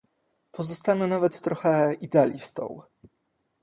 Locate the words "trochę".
1.41-1.93